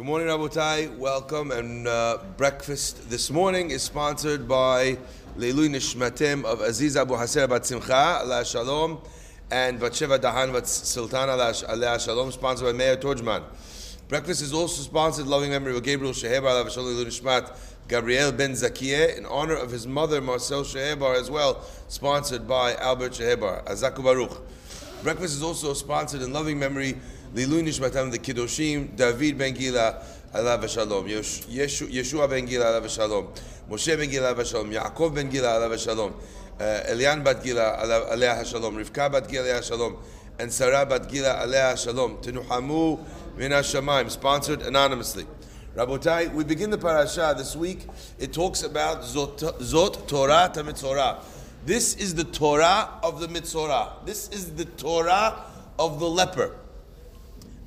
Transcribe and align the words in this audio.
Good 0.00 0.06
morning, 0.06 0.28
Rabotai. 0.28 0.96
Welcome. 0.96 1.50
And 1.50 1.86
uh, 1.86 2.20
breakfast 2.38 3.10
this 3.10 3.30
morning 3.30 3.70
is 3.70 3.82
sponsored 3.82 4.48
by 4.48 4.96
Leilui 5.36 5.68
Nishmatim 5.68 6.42
of 6.46 6.62
Aziz 6.62 6.96
Abu 6.96 7.12
Haser 7.12 7.46
Bat 7.46 7.66
Simcha, 7.66 7.94
Allah 8.22 8.42
Shalom, 8.42 9.02
and 9.50 9.78
Batsheva 9.78 10.18
Dahan 10.18 10.54
Bat 10.54 10.66
Sultana, 10.66 11.32
Allah 11.32 12.00
Shalom, 12.00 12.32
sponsored 12.32 12.68
by 12.68 12.72
Meir 12.72 12.96
Torjman. 12.96 13.42
Breakfast 14.08 14.40
is 14.40 14.54
also 14.54 14.80
sponsored, 14.80 15.26
loving 15.26 15.50
memory 15.50 15.76
of 15.76 15.82
Gabriel 15.82 16.14
Shehebar, 16.14 16.46
Allah 16.46 16.70
Shalom, 16.70 16.94
Leilui 16.94 17.04
Nishmat, 17.04 17.54
Gabriel 17.86 18.32
Ben 18.32 18.52
Zakieh, 18.52 19.18
in 19.18 19.26
honor 19.26 19.56
of 19.56 19.70
his 19.70 19.86
mother, 19.86 20.22
Marcel 20.22 20.62
Shehebar, 20.62 21.20
as 21.20 21.30
well, 21.30 21.62
sponsored 21.88 22.48
by 22.48 22.74
Albert 22.76 23.12
Shehebar. 23.12 23.66
Azaku 23.66 24.02
Baruch. 24.02 24.40
Breakfast 25.02 25.34
is 25.34 25.42
also 25.42 25.74
sponsored 25.74 26.22
in 26.22 26.32
loving 26.32 26.58
memory 26.58 26.96
Lilu 27.34 27.62
Nishmatam 27.62 28.10
the 28.10 28.18
Kiddushim, 28.18 28.96
David 28.96 29.38
Ben 29.38 29.54
Gila, 29.54 30.02
Yeshua 30.34 32.28
Ben 32.28 32.44
Gila, 32.44 32.64
Allah 32.64 32.88
Shalom, 32.88 33.28
Moshe 33.70 33.96
Ben 33.96 34.10
Gila, 34.10 34.32
Allah 34.34 34.44
Shalom, 34.44 34.70
Yaakov 34.72 35.14
Ben 35.14 35.30
Gila, 35.30 35.62
Allah 35.62 35.78
Shalom, 35.78 36.12
uh, 36.58 36.80
Elian 36.88 37.22
Bat 37.22 37.44
Gila, 37.44 38.10
Allah 38.10 38.44
Shalom, 38.44 38.76
Rivka 38.76 39.12
Bat 39.12 39.28
Gila, 39.28 39.48
Allah 39.48 39.62
Shalom, 39.62 39.96
and 40.40 40.52
Sarah 40.52 40.84
Bat 40.84 41.08
Gila, 41.08 41.40
Allah 41.42 41.76
Shalom, 41.76 42.16
Tenuhamu 42.16 42.98
Min 43.36 43.52
Shamaim, 43.52 44.10
sponsored 44.10 44.62
anonymously. 44.62 45.24
Rabotai, 45.76 46.34
we 46.34 46.42
begin 46.42 46.70
the 46.70 46.78
parasha 46.78 47.32
this 47.38 47.54
week. 47.54 47.86
It 48.18 48.32
talks 48.32 48.64
about 48.64 49.02
Zot, 49.02 49.38
Zot 49.60 50.08
Torah 50.08 50.50
Tamitzorah. 50.52 51.22
This 51.64 51.94
is 51.94 52.16
the 52.16 52.24
Torah 52.24 52.98
of 53.04 53.20
the 53.20 53.28
Mitzorah. 53.28 54.04
This 54.04 54.28
is 54.30 54.52
the 54.56 54.64
Torah 54.64 55.44
of 55.78 56.00
the 56.00 56.08
leper. 56.08 56.56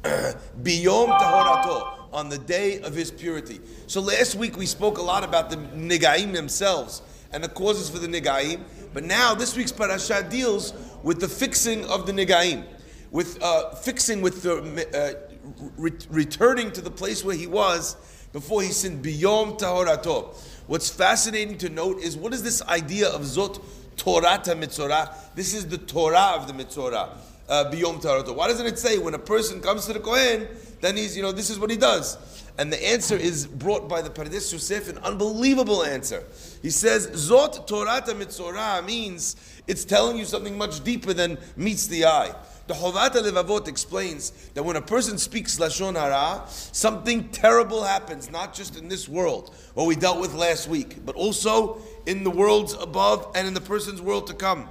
Biyom 0.63 1.17
Tahorato, 1.17 2.09
on 2.11 2.27
the 2.27 2.37
day 2.37 2.81
of 2.81 2.93
his 2.93 3.09
purity. 3.09 3.61
So 3.87 4.01
last 4.01 4.35
week 4.35 4.57
we 4.57 4.65
spoke 4.65 4.97
a 4.97 5.01
lot 5.01 5.23
about 5.23 5.49
the 5.49 5.55
Nigaim 5.55 6.33
themselves 6.33 7.01
and 7.31 7.41
the 7.41 7.47
causes 7.47 7.89
for 7.89 7.99
the 7.99 8.07
Nigaim. 8.07 8.63
But 8.93 9.05
now 9.05 9.33
this 9.33 9.55
week's 9.55 9.71
parasha 9.71 10.27
deals 10.29 10.73
with 11.03 11.21
the 11.21 11.29
fixing 11.29 11.85
of 11.85 12.05
the 12.05 12.11
Nigaim, 12.11 12.65
with 13.11 13.41
uh, 13.41 13.75
fixing 13.75 14.21
with 14.21 14.43
the 14.43 14.57
uh, 14.93 15.33
re- 15.77 15.91
returning 16.09 16.71
to 16.73 16.81
the 16.81 16.91
place 16.91 17.23
where 17.23 17.37
he 17.37 17.47
was 17.47 17.95
before 18.33 18.61
he 18.61 18.69
sinned. 18.73 19.05
Biyom 19.05 19.57
Tahorato. 19.57 20.35
What's 20.67 20.89
fascinating 20.89 21.57
to 21.59 21.69
note 21.69 21.99
is 21.99 22.17
what 22.17 22.33
is 22.33 22.43
this 22.43 22.61
idea 22.63 23.07
of 23.07 23.21
Zot 23.21 23.63
Torah 23.95 24.41
Mitzorah? 24.43 25.15
This 25.33 25.53
is 25.53 25.67
the 25.67 25.77
Torah 25.77 26.33
of 26.35 26.47
the 26.47 26.53
Mitzorah 26.53 27.09
Uh, 27.53 27.69
biyom 27.69 28.01
taroto? 28.01 28.35
Why 28.35 28.47
doesn't 28.47 28.65
it 28.65 28.79
say 28.79 28.97
when 28.97 29.13
a 29.13 29.19
person 29.19 29.61
comes 29.61 29.85
to 29.85 29.93
the 29.93 29.99
Kohen, 29.99 30.47
then 30.81 30.97
he's, 30.97 31.15
you 31.15 31.21
know, 31.21 31.31
this 31.31 31.51
is 31.51 31.59
what 31.59 31.69
he 31.69 31.77
does? 31.77 32.17
And 32.57 32.73
the 32.73 32.83
answer 32.83 33.15
is 33.15 33.45
brought 33.45 33.87
by 33.87 34.01
the 34.01 34.09
Pardes 34.09 34.51
Yosef, 34.51 34.89
an 34.89 34.97
unbelievable 34.97 35.83
answer. 35.83 36.23
He 36.63 36.71
says, 36.71 37.05
Zot 37.09 37.67
Torata 37.67 38.15
Mitzorah 38.15 38.83
means 38.83 39.35
it's 39.67 39.85
telling 39.85 40.17
you 40.17 40.25
something 40.25 40.57
much 40.57 40.83
deeper 40.83 41.13
than 41.13 41.37
meets 41.55 41.85
the 41.85 42.05
eye. 42.05 42.33
The 42.65 42.73
Chovata 42.73 43.21
Levavot 43.21 43.67
explains 43.67 44.31
that 44.55 44.63
when 44.63 44.75
a 44.75 44.81
person 44.81 45.19
speaks 45.19 45.59
Lashon 45.59 45.93
Hara, 45.93 46.47
something 46.47 47.29
terrible 47.29 47.83
happens, 47.83 48.31
not 48.31 48.55
just 48.55 48.79
in 48.79 48.87
this 48.87 49.07
world, 49.07 49.53
what 49.75 49.85
we 49.85 49.95
dealt 49.95 50.19
with 50.19 50.33
last 50.33 50.67
week, 50.67 51.05
but 51.05 51.15
also 51.15 51.83
in 52.07 52.23
the 52.23 52.31
worlds 52.31 52.73
above 52.73 53.31
and 53.35 53.47
in 53.47 53.53
the 53.53 53.61
person's 53.61 54.01
world 54.01 54.25
to 54.25 54.33
come. 54.33 54.69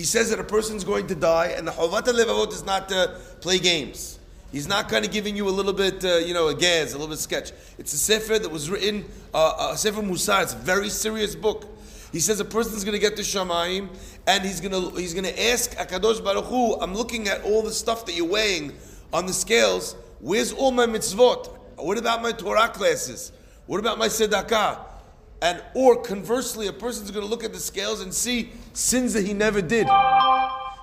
He 0.00 0.06
says 0.06 0.30
that 0.30 0.40
a 0.40 0.44
person's 0.44 0.82
going 0.82 1.08
to 1.08 1.14
die, 1.14 1.48
and 1.48 1.68
the 1.68 1.72
Chovat 1.72 2.04
Levavot 2.04 2.54
is 2.54 2.64
not 2.64 2.88
to 2.88 3.20
play 3.42 3.58
games. 3.58 4.18
He's 4.50 4.66
not 4.66 4.88
kind 4.88 5.04
of 5.04 5.10
giving 5.10 5.36
you 5.36 5.46
a 5.46 5.50
little 5.50 5.74
bit, 5.74 6.02
uh, 6.02 6.16
you 6.16 6.32
know, 6.32 6.48
a 6.48 6.54
gaz, 6.54 6.94
a 6.94 6.96
little 6.96 7.10
bit 7.10 7.18
sketch. 7.18 7.52
It's 7.76 7.92
a 7.92 7.98
sefer 7.98 8.38
that 8.38 8.50
was 8.50 8.70
written, 8.70 9.04
uh, 9.34 9.72
a 9.72 9.76
sefer 9.76 10.00
Musar. 10.00 10.42
It's 10.42 10.54
a 10.54 10.56
very 10.56 10.88
serious 10.88 11.34
book. 11.34 11.66
He 12.12 12.18
says 12.18 12.40
a 12.40 12.46
person's 12.46 12.82
going 12.82 12.94
to 12.94 12.98
get 12.98 13.14
to 13.16 13.22
Shamaim, 13.22 13.90
and 14.26 14.42
he's 14.42 14.62
going 14.62 14.72
to 14.72 14.98
he's 14.98 15.12
going 15.12 15.26
to 15.26 15.48
ask 15.50 15.72
Akadosh 15.72 16.24
Baruch 16.24 16.46
Hu, 16.46 16.80
I'm 16.80 16.94
looking 16.94 17.28
at 17.28 17.42
all 17.42 17.60
the 17.60 17.70
stuff 17.70 18.06
that 18.06 18.14
you're 18.14 18.24
weighing 18.24 18.72
on 19.12 19.26
the 19.26 19.34
scales. 19.34 19.96
Where's 20.20 20.50
all 20.50 20.70
my 20.70 20.86
mitzvot? 20.86 21.54
What 21.76 21.98
about 21.98 22.22
my 22.22 22.32
Torah 22.32 22.68
classes? 22.68 23.32
What 23.66 23.80
about 23.80 23.98
my 23.98 24.08
tzedakah? 24.08 24.78
And 25.42 25.62
or 25.74 26.02
conversely, 26.02 26.66
a 26.66 26.72
person's 26.72 27.10
going 27.10 27.24
to 27.24 27.30
look 27.30 27.44
at 27.44 27.52
the 27.52 27.58
scales 27.58 28.00
and 28.02 28.12
see 28.12 28.50
sins 28.72 29.14
that 29.14 29.24
he 29.24 29.32
never 29.32 29.62
did. 29.62 29.86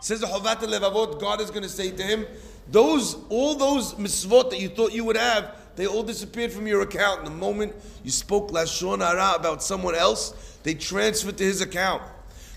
Says 0.01 0.21
the 0.21 0.27
Chovat 0.27 0.57
Levavot, 0.57 1.19
God 1.19 1.41
is 1.41 1.49
going 1.51 1.63
to 1.63 1.69
say 1.69 1.91
to 1.91 2.03
him, 2.03 2.25
those 2.69 3.17
all 3.29 3.55
those 3.55 3.93
misvot 3.93 4.49
that 4.49 4.59
you 4.59 4.69
thought 4.69 4.91
you 4.91 5.05
would 5.05 5.15
have, 5.15 5.55
they 5.75 5.85
all 5.85 6.03
disappeared 6.03 6.51
from 6.51 6.67
your 6.67 6.81
account. 6.81 7.23
The 7.23 7.31
moment 7.31 7.73
you 8.03 8.11
spoke 8.11 8.51
lashon 8.51 8.99
hara 8.99 9.35
about 9.35 9.63
someone 9.63 9.95
else, 9.95 10.57
they 10.63 10.73
transferred 10.73 11.37
to 11.37 11.43
his 11.43 11.61
account. 11.61 12.01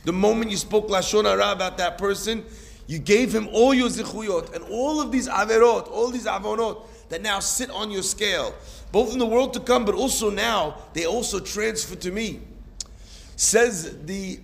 The 0.05 0.13
moment 0.13 0.51
you 0.51 0.57
spoke 0.57 0.89
lashon 0.89 1.25
hara 1.25 1.53
about 1.53 1.77
that 1.79 1.99
person, 1.99 2.45
you 2.87 2.99
gave 2.99 3.33
him 3.33 3.49
all 3.53 3.73
your 3.73 3.89
zichuyot 3.89 4.55
and 4.55 4.65
all 4.65 5.01
of 5.01 5.13
these 5.13 5.29
averot, 5.29 5.89
all 5.91 6.09
these 6.09 6.27
avonot 6.27 6.87
that 7.11 7.23
now 7.23 7.41
sit 7.41 7.71
on 7.71 7.91
your 7.91 8.03
scale 8.03 8.55
both 8.93 9.13
in 9.13 9.19
the 9.19 9.27
world 9.27 9.53
to 9.55 9.61
come, 9.61 9.85
but 9.85 9.95
also 9.95 10.31
now, 10.31 10.77
they 10.93 11.07
also 11.07 11.41
transfer 11.41 11.97
to 11.97 12.11
me. 12.11 12.41
Says 13.37 14.05
the 14.05 14.41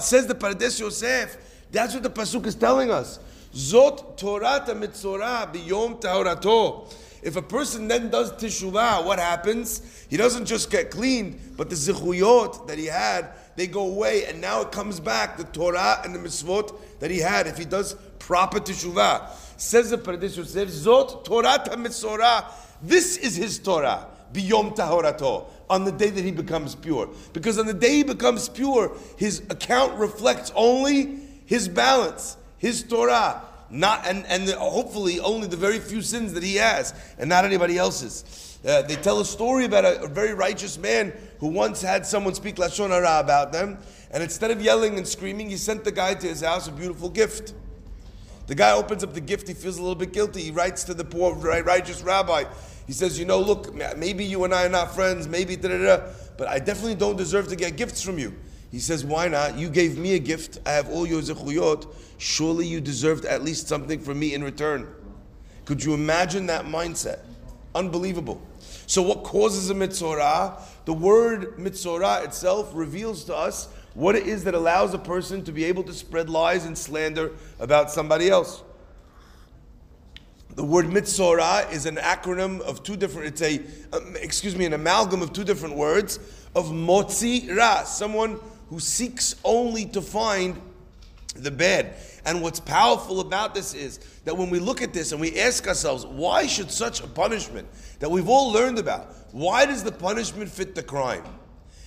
says 0.00 0.26
the 0.26 0.34
Pardes 0.34 0.78
Yosef. 0.78 1.36
That's 1.70 1.94
what 1.94 2.02
the 2.02 2.10
pasuk 2.10 2.46
is 2.46 2.54
telling 2.54 2.90
us. 2.90 3.18
Zot 3.54 4.16
Torah 4.16 4.64
mitzorah 4.68 5.52
biyom 5.52 6.00
tahorato. 6.00 6.92
If 7.22 7.36
a 7.36 7.42
person 7.42 7.88
then 7.88 8.10
does 8.10 8.32
teshuvah, 8.32 9.02
what 9.06 9.18
happens? 9.18 10.04
He 10.10 10.18
doesn't 10.18 10.44
just 10.44 10.70
get 10.70 10.90
cleaned, 10.90 11.40
but 11.56 11.70
the 11.70 11.74
zichuyot 11.74 12.66
that 12.66 12.76
he 12.76 12.84
had, 12.84 13.30
they 13.56 13.66
go 13.66 13.88
away, 13.88 14.26
and 14.26 14.42
now 14.42 14.60
it 14.60 14.70
comes 14.72 15.00
back, 15.00 15.38
the 15.38 15.44
Torah 15.44 16.02
and 16.04 16.14
the 16.14 16.18
mitzvot 16.18 16.78
that 17.00 17.10
he 17.10 17.20
had, 17.20 17.46
if 17.46 17.56
he 17.56 17.64
does 17.64 17.94
proper 18.18 18.60
teshuvah. 18.60 19.30
Says 19.56 19.88
the 19.88 19.96
Pardes 19.96 20.36
Yosef, 20.36 20.68
Zot 20.68 21.24
Torah 21.24 21.64
mitzorah 21.76 22.44
this 22.84 23.16
is 23.16 23.34
his 23.34 23.58
Torah, 23.58 24.06
biyom 24.32 24.76
tahorato, 24.76 25.46
on 25.70 25.84
the 25.84 25.92
day 25.92 26.10
that 26.10 26.24
he 26.24 26.30
becomes 26.30 26.74
pure. 26.74 27.08
Because 27.32 27.58
on 27.58 27.66
the 27.66 27.74
day 27.74 27.96
he 27.96 28.02
becomes 28.02 28.48
pure, 28.48 28.96
his 29.16 29.40
account 29.50 29.98
reflects 29.98 30.52
only 30.54 31.18
his 31.46 31.68
balance, 31.68 32.36
his 32.58 32.82
Torah, 32.82 33.42
not 33.70 34.06
and 34.06 34.24
and 34.26 34.48
hopefully 34.50 35.18
only 35.20 35.48
the 35.48 35.56
very 35.56 35.78
few 35.78 36.02
sins 36.02 36.32
that 36.34 36.42
he 36.42 36.56
has, 36.56 36.94
and 37.18 37.28
not 37.28 37.44
anybody 37.44 37.78
else's. 37.78 38.58
Uh, 38.66 38.82
they 38.82 38.96
tell 38.96 39.20
a 39.20 39.24
story 39.24 39.66
about 39.66 39.84
a, 39.84 40.02
a, 40.02 40.08
very 40.08 40.32
righteous 40.32 40.78
man 40.78 41.12
who 41.38 41.48
once 41.48 41.82
had 41.82 42.06
someone 42.06 42.34
speak 42.34 42.56
lashon 42.56 42.88
hara 42.88 43.20
about 43.20 43.52
them, 43.52 43.78
and 44.10 44.22
instead 44.22 44.50
of 44.50 44.60
yelling 44.62 44.96
and 44.96 45.06
screaming, 45.06 45.50
he 45.50 45.56
sent 45.56 45.84
the 45.84 45.92
guy 45.92 46.14
to 46.14 46.26
his 46.26 46.40
house 46.40 46.66
a 46.66 46.72
beautiful 46.72 47.10
gift. 47.10 47.52
The 48.46 48.54
guy 48.54 48.72
opens 48.72 49.02
up 49.02 49.14
the 49.14 49.20
gift, 49.20 49.48
he 49.48 49.54
feels 49.54 49.78
a 49.78 49.80
little 49.80 49.94
bit 49.94 50.12
guilty. 50.12 50.42
He 50.42 50.50
writes 50.50 50.84
to 50.84 50.94
the 50.94 51.04
poor 51.04 51.34
righteous 51.34 52.02
rabbi. 52.02 52.44
He 52.86 52.92
says, 52.92 53.18
You 53.18 53.24
know, 53.24 53.40
look, 53.40 53.74
maybe 53.96 54.24
you 54.24 54.44
and 54.44 54.54
I 54.54 54.66
are 54.66 54.70
not 54.70 54.94
friends, 54.94 55.28
maybe 55.28 55.56
da 55.56 55.68
da 55.68 55.78
da, 55.78 56.06
but 56.36 56.48
I 56.48 56.58
definitely 56.58 56.96
don't 56.96 57.16
deserve 57.16 57.48
to 57.48 57.56
get 57.56 57.76
gifts 57.76 58.02
from 58.02 58.18
you. 58.18 58.34
He 58.70 58.78
says, 58.78 59.04
Why 59.04 59.28
not? 59.28 59.56
You 59.56 59.68
gave 59.70 59.98
me 59.98 60.14
a 60.14 60.18
gift, 60.18 60.58
I 60.66 60.72
have 60.72 60.90
all 60.90 61.06
your 61.06 61.22
zechuyot. 61.22 61.86
Surely 62.18 62.66
you 62.66 62.80
deserved 62.80 63.24
at 63.24 63.42
least 63.42 63.68
something 63.68 64.00
from 64.00 64.18
me 64.18 64.34
in 64.34 64.42
return. 64.42 64.88
Could 65.64 65.82
you 65.82 65.94
imagine 65.94 66.46
that 66.46 66.66
mindset? 66.66 67.20
Unbelievable. 67.74 68.40
So, 68.86 69.02
what 69.02 69.24
causes 69.24 69.70
a 69.70 69.74
mitzorah? 69.74 70.60
The 70.84 70.92
word 70.92 71.56
mitzorah 71.56 72.24
itself 72.24 72.70
reveals 72.74 73.24
to 73.24 73.34
us 73.34 73.68
what 73.94 74.14
it 74.14 74.26
is 74.26 74.44
that 74.44 74.54
allows 74.54 74.92
a 74.92 74.98
person 74.98 75.42
to 75.44 75.52
be 75.52 75.64
able 75.64 75.82
to 75.84 75.92
spread 75.92 76.28
lies 76.28 76.66
and 76.66 76.76
slander 76.76 77.32
about 77.58 77.90
somebody 77.90 78.28
else. 78.28 78.62
The 80.54 80.64
word 80.64 80.86
mitzorah 80.86 81.72
is 81.72 81.84
an 81.86 81.96
acronym 81.96 82.60
of 82.60 82.84
two 82.84 82.96
different, 82.96 83.28
it's 83.28 83.42
a, 83.42 83.60
um, 83.92 84.16
excuse 84.20 84.54
me, 84.54 84.64
an 84.66 84.72
amalgam 84.72 85.20
of 85.20 85.32
two 85.32 85.42
different 85.42 85.74
words 85.74 86.18
of 86.54 86.66
motzi 86.66 87.54
ra, 87.56 87.82
someone 87.82 88.38
who 88.68 88.78
seeks 88.78 89.34
only 89.44 89.84
to 89.86 90.00
find 90.00 90.60
the 91.34 91.50
bad. 91.50 91.94
And 92.24 92.40
what's 92.40 92.60
powerful 92.60 93.20
about 93.20 93.54
this 93.54 93.74
is 93.74 93.98
that 94.24 94.36
when 94.36 94.48
we 94.48 94.60
look 94.60 94.80
at 94.80 94.92
this 94.92 95.10
and 95.10 95.20
we 95.20 95.38
ask 95.40 95.66
ourselves, 95.66 96.06
why 96.06 96.46
should 96.46 96.70
such 96.70 97.00
a 97.00 97.06
punishment 97.06 97.68
that 97.98 98.10
we've 98.10 98.28
all 98.28 98.52
learned 98.52 98.78
about, 98.78 99.12
why 99.32 99.66
does 99.66 99.82
the 99.82 99.92
punishment 99.92 100.48
fit 100.48 100.76
the 100.76 100.82
crime? 100.82 101.24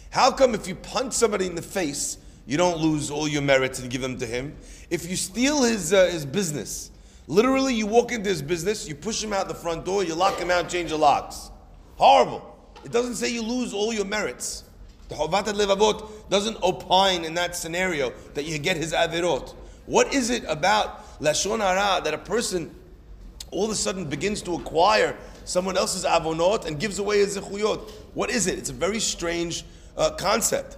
How 0.09 0.30
come 0.31 0.53
if 0.53 0.68
you 0.68 0.75
punch 0.75 1.13
somebody 1.13 1.47
in 1.47 1.56
the 1.56 1.62
face, 1.62 2.18
you 2.45 2.57
don't 2.57 2.77
lose 2.80 3.09
all 3.09 3.27
your 3.27 3.41
merits 3.41 3.80
and 3.80 3.89
give 3.89 4.01
them 4.01 4.18
to 4.19 4.25
him? 4.25 4.56
If 4.89 5.09
you 5.09 5.15
steal 5.15 5.63
his, 5.63 5.94
uh, 5.94 6.07
his 6.07 6.25
business, 6.25 6.91
literally 7.27 7.74
you 7.74 7.85
walk 7.85 8.12
into 8.12 8.29
his 8.29 8.41
business, 8.41 8.88
you 8.88 8.95
push 8.95 9.24
him 9.24 9.33
out 9.33 9.47
the 9.47 9.53
front 9.53 9.85
door, 9.85 10.03
you 10.03 10.15
lock 10.15 10.39
him 10.39 10.50
out, 10.50 10.69
change 10.69 10.89
the 10.89 10.97
locks. 10.97 11.51
Horrible. 11.97 12.56
It 12.83 12.91
doesn't 12.91 13.15
say 13.15 13.29
you 13.29 13.41
lose 13.41 13.74
all 13.74 13.94
your 13.94 14.06
merits. 14.06 14.63
The 15.09 15.15
Chovat 15.15 15.45
Levavot 15.45 16.29
doesn't 16.29 16.62
opine 16.63 17.24
in 17.24 17.33
that 17.35 17.56
scenario 17.56 18.12
that 18.33 18.45
you 18.45 18.57
get 18.57 18.77
his 18.77 18.94
avirot. 18.94 19.53
What 19.85 20.13
is 20.13 20.29
it 20.29 20.44
about 20.47 21.19
Lashon 21.21 21.59
Hara 21.59 22.03
that 22.03 22.13
a 22.13 22.18
person 22.18 22.74
all 23.51 23.65
of 23.65 23.71
a 23.71 23.75
sudden 23.75 24.06
begins 24.06 24.41
to 24.44 24.56
acquire 24.56 25.15
someone 25.45 25.77
else's 25.77 26.03
avonot 26.03 26.65
and 26.65 26.79
gives 26.79 27.00
away 27.00 27.19
his 27.19 27.38
zechuyot. 27.38 27.89
What 28.13 28.29
is 28.29 28.47
it? 28.47 28.57
It's 28.57 28.69
a 28.69 28.74
very 28.74 29.00
strange 29.00 29.63
uh, 29.95 30.12
concept. 30.12 30.77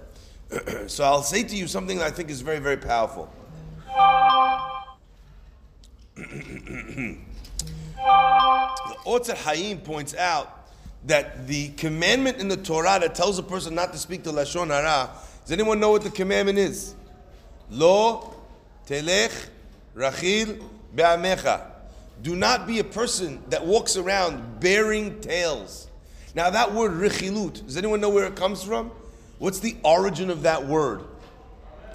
so 0.86 1.04
I'll 1.04 1.22
say 1.22 1.42
to 1.42 1.56
you 1.56 1.66
something 1.66 1.98
that 1.98 2.06
I 2.06 2.10
think 2.10 2.30
is 2.30 2.40
very, 2.40 2.58
very 2.58 2.76
powerful. 2.76 3.32
The 6.16 7.16
Otzar 9.06 9.36
Hayim 9.36 9.82
points 9.84 10.14
out 10.14 10.68
that 11.06 11.46
the 11.46 11.68
commandment 11.70 12.38
in 12.38 12.48
the 12.48 12.56
Torah 12.56 12.98
that 13.00 13.14
tells 13.14 13.38
a 13.38 13.42
person 13.42 13.74
not 13.74 13.92
to 13.92 13.98
speak 13.98 14.22
to 14.24 14.30
Lashon 14.30 14.68
Hara, 14.68 15.10
does 15.42 15.52
anyone 15.52 15.80
know 15.80 15.90
what 15.90 16.02
the 16.02 16.10
commandment 16.10 16.58
is? 16.58 16.94
Lo 17.70 18.34
telech 18.86 19.48
rachil 19.94 20.62
be'amecha. 20.94 21.66
Do 22.22 22.36
not 22.36 22.66
be 22.66 22.80
a 22.80 22.84
person 22.84 23.42
that 23.48 23.64
walks 23.64 23.96
around 23.96 24.60
bearing 24.60 25.20
tales. 25.20 25.88
Now 26.34 26.50
that 26.50 26.74
word 26.74 26.92
richilut, 26.92 27.64
does 27.64 27.76
anyone 27.76 28.00
know 28.00 28.10
where 28.10 28.26
it 28.26 28.36
comes 28.36 28.62
from? 28.62 28.90
What's 29.38 29.60
the 29.60 29.76
origin 29.82 30.28
of 30.28 30.42
that 30.42 30.66
word? 30.66 31.04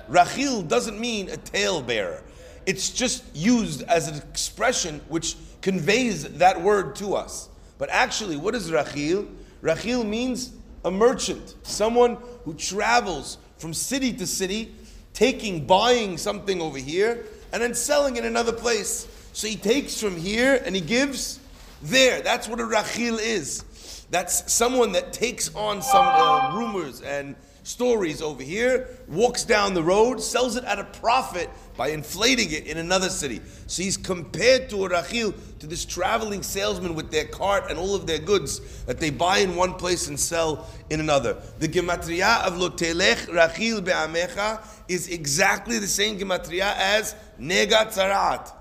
Rachil 0.09 0.67
doesn't 0.67 0.99
mean 0.99 1.29
a 1.29 1.37
tale 1.37 1.81
bearer. 1.81 2.23
It's 2.65 2.89
just 2.89 3.23
used 3.35 3.83
as 3.83 4.07
an 4.07 4.15
expression 4.15 5.01
which 5.07 5.35
conveys 5.61 6.23
that 6.37 6.61
word 6.61 6.95
to 6.97 7.15
us. 7.15 7.49
But 7.77 7.89
actually, 7.89 8.37
what 8.37 8.55
is 8.55 8.71
Rachil? 8.71 9.27
Rachil 9.61 10.05
means 10.05 10.51
a 10.83 10.91
merchant, 10.91 11.55
someone 11.63 12.17
who 12.43 12.53
travels 12.53 13.37
from 13.57 13.73
city 13.73 14.13
to 14.13 14.27
city, 14.27 14.73
taking, 15.13 15.65
buying 15.65 16.17
something 16.17 16.61
over 16.61 16.77
here, 16.77 17.25
and 17.51 17.61
then 17.61 17.73
selling 17.73 18.17
in 18.17 18.25
another 18.25 18.53
place. 18.53 19.07
So 19.33 19.47
he 19.47 19.55
takes 19.55 19.99
from 19.99 20.15
here 20.17 20.61
and 20.65 20.75
he 20.75 20.81
gives 20.81 21.39
there. 21.81 22.21
That's 22.21 22.47
what 22.47 22.59
a 22.59 22.63
Rachil 22.63 23.19
is. 23.19 23.63
That's 24.11 24.51
someone 24.51 24.91
that 24.93 25.13
takes 25.13 25.53
on 25.55 25.81
some 25.81 26.05
uh, 26.05 26.55
rumors 26.55 27.01
and 27.01 27.35
stories 27.63 28.21
over 28.21 28.43
here, 28.43 28.87
walks 29.07 29.43
down 29.43 29.73
the 29.73 29.81
road, 29.81 30.21
sells 30.21 30.55
it 30.55 30.63
at 30.65 30.77
a 30.77 30.83
profit 30.83 31.49
by 31.77 31.89
inflating 31.89 32.51
it 32.51 32.67
in 32.67 32.77
another 32.77 33.09
city. 33.09 33.41
So 33.67 33.83
he's 33.83 33.97
compared 33.97 34.69
to 34.69 34.85
a 34.85 34.89
Rachil, 34.89 35.33
to 35.59 35.67
this 35.67 35.85
traveling 35.85 36.43
salesman 36.43 36.95
with 36.95 37.11
their 37.11 37.25
cart 37.25 37.69
and 37.69 37.77
all 37.77 37.95
of 37.95 38.07
their 38.07 38.19
goods 38.19 38.83
that 38.85 38.99
they 38.99 39.09
buy 39.09 39.39
in 39.39 39.55
one 39.55 39.73
place 39.73 40.07
and 40.07 40.19
sell 40.19 40.69
in 40.89 40.99
another. 40.99 41.37
The 41.59 41.67
Gematria 41.67 42.43
of 42.45 42.53
Lotelech 42.53 43.27
Rachil 43.27 43.83
Be'amecha 43.83 44.65
is 44.87 45.09
exactly 45.09 45.79
the 45.79 45.87
same 45.87 46.19
Gematria 46.19 46.73
as 46.77 47.15
Negat 47.39 47.93
Zarat. 47.93 48.51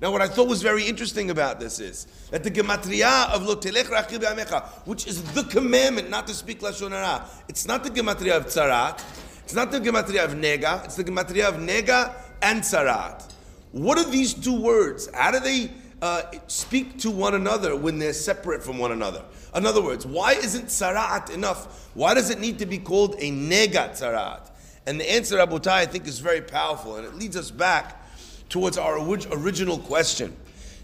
Now, 0.00 0.12
what 0.12 0.22
I 0.22 0.28
thought 0.28 0.46
was 0.46 0.62
very 0.62 0.84
interesting 0.86 1.30
about 1.30 1.58
this 1.58 1.80
is 1.80 2.06
that 2.30 2.44
the 2.44 2.52
gematria 2.52 3.28
of 3.30 3.42
lo 3.42 3.56
telech 3.56 3.86
rachil 3.86 4.20
be'amecha, 4.20 4.64
which 4.86 5.08
is 5.08 5.20
the 5.32 5.42
commandment 5.42 6.08
not 6.08 6.24
to 6.28 6.34
speak 6.34 6.60
lashon 6.60 6.90
hara, 6.90 7.26
it's 7.48 7.66
not 7.66 7.82
the 7.82 7.90
gematria 7.90 8.36
of 8.36 8.46
tzarat, 8.46 9.02
it's 9.42 9.54
not 9.54 9.72
the 9.72 9.80
gematria 9.80 10.24
of 10.24 10.34
nega, 10.34 10.84
it's 10.84 10.94
the 10.94 11.02
gematria 11.02 11.48
of 11.48 11.56
nega 11.56 12.14
and 12.42 12.62
tzarat. 12.62 13.32
What 13.72 13.98
are 13.98 14.10
these 14.10 14.34
two 14.34 14.60
words? 14.60 15.08
How 15.12 15.30
do 15.30 15.40
they 15.40 15.70
uh, 16.00 16.22
speak 16.46 16.98
to 17.00 17.10
one 17.10 17.34
another 17.34 17.76
when 17.76 17.98
they're 17.98 18.12
separate 18.12 18.62
from 18.62 18.78
one 18.78 18.92
another? 18.92 19.24
In 19.54 19.66
other 19.66 19.82
words, 19.82 20.06
why 20.06 20.32
isn't 20.32 20.66
tzarat 20.66 21.30
enough? 21.30 21.88
Why 21.94 22.14
does 22.14 22.30
it 22.30 22.40
need 22.40 22.58
to 22.60 22.66
be 22.66 22.78
called 22.78 23.14
a 23.18 23.30
nega 23.30 23.90
tzarat? 23.90 24.50
And 24.86 24.98
the 24.98 25.10
answer, 25.10 25.36
Rabotai, 25.36 25.68
I 25.68 25.86
think 25.86 26.06
is 26.06 26.18
very 26.18 26.40
powerful, 26.40 26.96
and 26.96 27.06
it 27.06 27.14
leads 27.14 27.36
us 27.36 27.50
back 27.50 28.02
towards 28.48 28.78
our 28.78 28.98
original 28.98 29.78
question. 29.78 30.34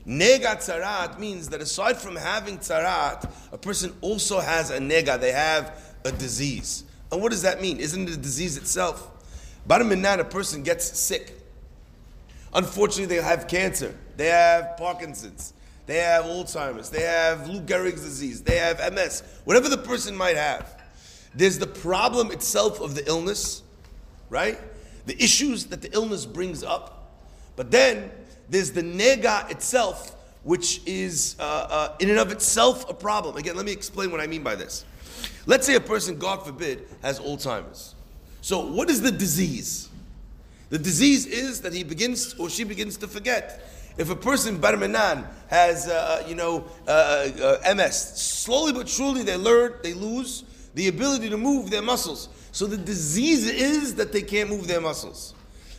Nega 0.06 0.56
tzarat 0.56 1.18
means 1.18 1.48
that 1.48 1.62
aside 1.62 1.96
from 1.96 2.16
having 2.16 2.58
tzarat, 2.58 3.30
a 3.52 3.56
person 3.56 3.94
also 4.02 4.40
has 4.40 4.70
a 4.70 4.78
nega, 4.78 5.18
they 5.18 5.32
have 5.32 5.80
a 6.04 6.12
disease. 6.12 6.84
And 7.10 7.22
what 7.22 7.30
does 7.30 7.42
that 7.42 7.62
mean? 7.62 7.78
Isn't 7.78 8.08
it 8.08 8.14
a 8.14 8.18
disease 8.18 8.58
itself? 8.58 9.10
Barminan, 9.66 10.18
a 10.18 10.24
person 10.24 10.62
gets 10.62 10.98
sick. 10.98 11.32
Unfortunately, 12.54 13.16
they 13.16 13.22
have 13.22 13.48
cancer, 13.48 13.94
they 14.16 14.26
have 14.26 14.76
Parkinson's, 14.76 15.52
they 15.86 15.98
have 15.98 16.24
Alzheimer's, 16.24 16.90
they 16.90 17.02
have 17.02 17.48
Lou 17.48 17.60
Gehrig's 17.60 18.02
disease, 18.02 18.42
they 18.42 18.56
have 18.56 18.92
MS, 18.92 19.22
whatever 19.44 19.68
the 19.68 19.78
person 19.78 20.16
might 20.16 20.36
have. 20.36 20.82
There's 21.34 21.58
the 21.58 21.66
problem 21.66 22.30
itself 22.30 22.80
of 22.80 22.94
the 22.94 23.06
illness, 23.08 23.62
right? 24.30 24.58
The 25.06 25.20
issues 25.22 25.66
that 25.66 25.82
the 25.82 25.92
illness 25.92 26.26
brings 26.26 26.62
up 26.62 26.94
but 27.56 27.70
then 27.70 28.10
there's 28.48 28.72
the 28.72 28.82
nega 28.82 29.50
itself, 29.50 30.16
which 30.42 30.80
is 30.86 31.36
uh, 31.38 31.42
uh, 31.42 31.96
in 32.00 32.10
and 32.10 32.18
of 32.18 32.32
itself 32.32 32.88
a 32.90 32.94
problem. 32.94 33.36
Again, 33.36 33.56
let 33.56 33.64
me 33.64 33.72
explain 33.72 34.10
what 34.10 34.20
I 34.20 34.26
mean 34.26 34.42
by 34.42 34.54
this. 34.54 34.84
Let's 35.46 35.66
say 35.66 35.74
a 35.74 35.80
person, 35.80 36.18
God 36.18 36.44
forbid, 36.44 36.86
has 37.02 37.20
Alzheimer's. 37.20 37.94
So, 38.40 38.66
what 38.66 38.90
is 38.90 39.00
the 39.00 39.10
disease? 39.10 39.88
The 40.70 40.78
disease 40.78 41.26
is 41.26 41.60
that 41.62 41.72
he 41.72 41.84
begins 41.84 42.34
or 42.34 42.50
she 42.50 42.64
begins 42.64 42.96
to 42.98 43.08
forget. 43.08 43.70
If 43.96 44.10
a 44.10 44.16
person, 44.16 44.58
Barmenan, 44.58 45.26
has, 45.48 45.88
uh, 45.88 46.22
uh 46.24 46.28
you 46.28 46.34
know, 46.34 46.64
uh, 46.88 47.28
uh, 47.62 47.74
MS, 47.74 47.96
slowly 48.20 48.72
but 48.72 48.88
surely 48.88 49.22
they 49.22 49.36
learn, 49.36 49.74
they 49.82 49.94
lose 49.94 50.44
the 50.74 50.88
ability 50.88 51.30
to 51.30 51.36
move 51.36 51.70
their 51.70 51.82
muscles. 51.82 52.28
So 52.50 52.66
the 52.66 52.76
disease 52.76 53.46
is 53.48 53.94
that 53.96 54.12
they 54.12 54.22
can't 54.22 54.50
move 54.50 54.66
their 54.66 54.80
muscles. 54.80 55.34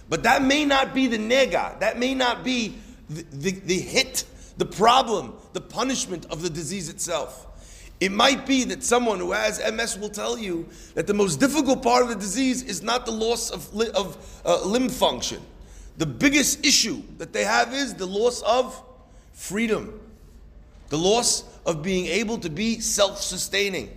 But 0.08 0.24
that 0.24 0.44
may 0.44 0.66
not 0.66 0.94
be 0.94 1.08
the 1.08 1.18
nega. 1.18 1.80
That 1.80 1.98
may 2.00 2.14
not 2.14 2.44
be 2.44 2.76
the, 3.10 3.24
the, 3.32 3.52
the 3.52 3.80
hit, 3.80 4.24
the 4.58 4.66
problem, 4.66 5.34
the 5.54 5.62
punishment 5.62 6.26
of 6.30 6.42
the 6.42 6.50
disease 6.50 6.90
itself. 6.90 7.48
It 8.00 8.12
might 8.12 8.46
be 8.46 8.66
that 8.66 8.84
someone 8.84 9.20
who 9.20 9.32
has 9.32 9.60
MS 9.60 9.98
will 9.98 10.10
tell 10.10 10.38
you 10.38 10.68
that 10.96 11.08
the 11.08 11.14
most 11.14 11.40
difficult 11.40 11.82
part 11.82 12.04
of 12.04 12.10
the 12.10 12.16
disease 12.16 12.62
is 12.62 12.84
not 12.84 13.06
the 13.06 13.12
loss 13.12 13.50
of, 13.50 13.74
li- 13.74 13.92
of 13.96 14.42
uh, 14.46 14.66
limb 14.66 14.90
function. 14.90 15.42
The 15.98 16.06
biggest 16.06 16.66
issue 16.66 17.02
that 17.18 17.32
they 17.32 17.46
have 17.46 17.74
is 17.74 17.94
the 17.94 18.06
loss 18.06 18.42
of 18.42 18.82
freedom, 19.32 20.00
the 20.90 20.98
loss 20.98 21.46
of 21.66 21.82
being 21.82 22.08
able 22.08 22.38
to 22.40 22.50
be 22.50 22.82
self 22.82 23.22
sustaining. 23.22 23.90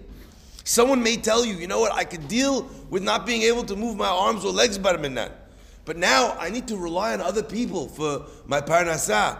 Someone 0.63 1.03
may 1.03 1.17
tell 1.17 1.45
you, 1.45 1.55
you 1.55 1.67
know 1.67 1.81
what, 1.81 1.93
I 1.93 2.05
could 2.05 2.29
deal 2.29 2.71
with 2.91 3.03
not 3.03 3.27
being 3.27 3.43
able 3.43 3.65
to 3.65 3.75
move 3.75 3.97
my 3.97 4.09
arms 4.09 4.45
or 4.45 4.53
legs 4.53 4.79
better 4.79 4.99
than 4.99 5.15
that. 5.15 5.49
But 5.85 5.97
now 5.97 6.37
I 6.39 6.51
need 6.51 6.69
to 6.69 6.77
rely 6.77 7.15
on 7.15 7.21
other 7.21 7.43
people 7.43 7.89
for 7.89 8.27
my 8.47 8.61
parnasah. 8.61 9.39